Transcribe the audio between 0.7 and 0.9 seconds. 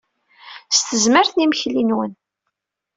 S